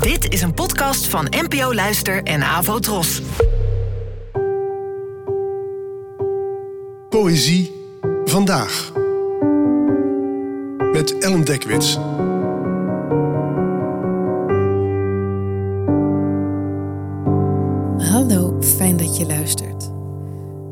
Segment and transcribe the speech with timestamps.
[0.00, 3.20] Dit is een podcast van NPO Luister en Avo Tros.
[7.08, 7.72] Poëzie
[8.24, 8.92] vandaag.
[10.92, 11.94] Met Ellen Dekwits.
[18.10, 19.90] Hallo, fijn dat je luistert.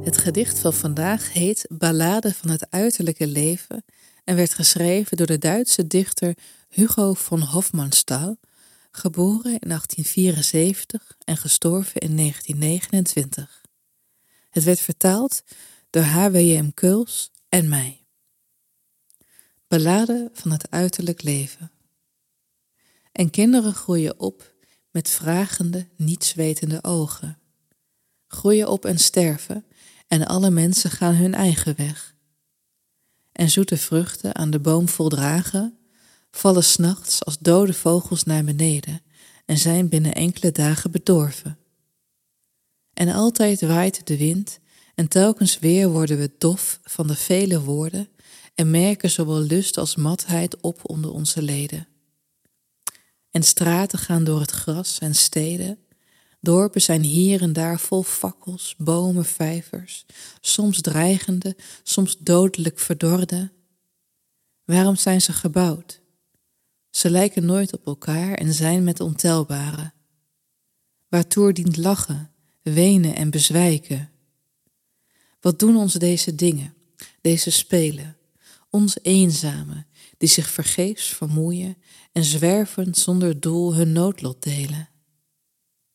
[0.05, 3.85] Het gedicht van vandaag heet Ballade van het uiterlijke leven
[4.25, 6.35] en werd geschreven door de Duitse dichter
[6.69, 8.37] Hugo von Hofmannsthal,
[8.91, 13.65] geboren in 1874 en gestorven in 1929.
[14.51, 15.43] Het werd vertaald
[15.91, 16.71] door H.W.M.
[16.75, 18.05] Kuls en mij.
[19.69, 21.71] Ballade van het uiterlijk leven.
[23.13, 24.55] En kinderen groeien op
[24.91, 27.39] met vragende, nietswetende ogen.
[28.27, 29.65] Groeien op en sterven,
[30.07, 32.15] en alle mensen gaan hun eigen weg.
[33.33, 35.79] En zoete vruchten aan de boom voldragen,
[36.31, 39.03] vallen s'nachts als dode vogels naar beneden
[39.47, 41.59] en zijn binnen enkele dagen bedorven.
[42.95, 44.59] En altijd waait de wind
[44.95, 48.09] en telkens weer worden we dof van de vele woorden
[48.55, 51.89] en merken zowel lust als matheid op onder onze leden.
[53.31, 55.79] En straten gaan door het gras en steden.
[56.41, 60.07] Dorpen zijn hier en daar vol fakkels, bomen, vijvers,
[60.41, 63.51] soms dreigende, soms dodelijk verdorde.
[64.65, 66.00] Waarom zijn ze gebouwd?
[66.91, 69.93] Ze lijken nooit op elkaar en zijn met ontelbare.
[71.09, 72.31] Waartoe dient lachen,
[72.63, 74.11] wenen en bezwijken?
[75.41, 76.75] Wat doen ons deze dingen,
[77.21, 78.17] deze spelen,
[78.71, 81.77] ons eenzame, die zich vergeefs vermoeien
[82.13, 84.89] en zwervend zonder doel hun noodlot delen?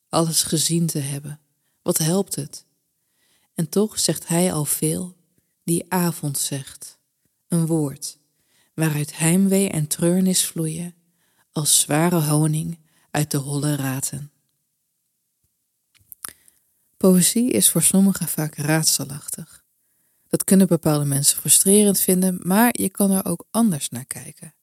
[0.09, 1.39] Alles gezien te hebben,
[1.81, 2.65] wat helpt het?
[3.53, 5.15] En toch zegt hij al veel,
[5.63, 6.99] die avond zegt,
[7.47, 8.17] een woord,
[8.75, 10.95] waaruit heimwee en treurnis vloeien,
[11.51, 12.79] als zware honing
[13.11, 14.31] uit de holle raten.
[16.97, 19.63] Poëzie is voor sommigen vaak raadselachtig.
[20.27, 24.53] Dat kunnen bepaalde mensen frustrerend vinden, maar je kan er ook anders naar kijken.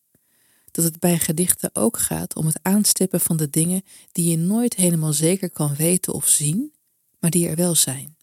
[0.71, 4.75] Dat het bij gedichten ook gaat om het aanstippen van de dingen die je nooit
[4.75, 6.75] helemaal zeker kan weten of zien,
[7.19, 8.17] maar die er wel zijn.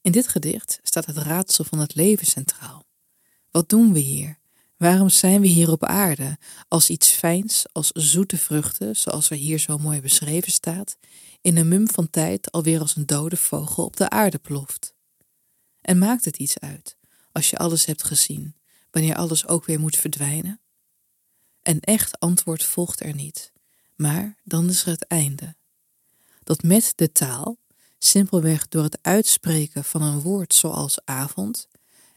[0.00, 2.86] In dit gedicht staat het raadsel van het leven centraal.
[3.50, 4.40] Wat doen we hier?
[4.82, 6.38] Waarom zijn we hier op aarde
[6.68, 10.96] als iets fijns, als zoete vruchten, zoals er hier zo mooi beschreven staat,
[11.40, 14.94] in een mum van tijd alweer als een dode vogel op de aarde ploft?
[15.80, 16.96] En maakt het iets uit,
[17.32, 18.56] als je alles hebt gezien,
[18.90, 20.60] wanneer alles ook weer moet verdwijnen?
[21.62, 23.52] Een echt antwoord volgt er niet,
[23.96, 25.54] maar dan is er het einde.
[26.44, 27.58] Dat met de taal,
[27.98, 31.68] simpelweg door het uitspreken van een woord zoals avond,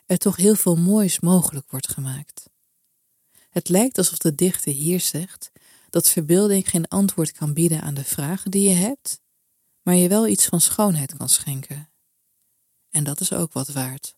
[0.06, 2.54] er toch heel veel moois mogelijk wordt gemaakt.
[3.56, 5.52] Het lijkt alsof de dichter hier zegt
[5.90, 9.20] dat verbeelding geen antwoord kan bieden aan de vragen die je hebt,
[9.82, 11.90] maar je wel iets van schoonheid kan schenken.
[12.90, 14.16] En dat is ook wat waard,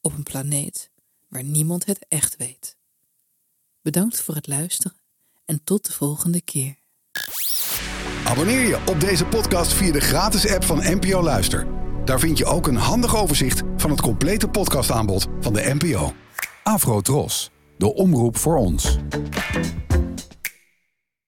[0.00, 0.90] op een planeet
[1.28, 2.76] waar niemand het echt weet.
[3.82, 4.96] Bedankt voor het luisteren
[5.44, 6.76] en tot de volgende keer.
[8.24, 11.66] Abonneer je op deze podcast via de gratis app van NPO Luister.
[12.04, 16.14] Daar vind je ook een handig overzicht van het complete podcastaanbod van de NPO.
[16.62, 18.98] Afro Tros, de omroep voor ons.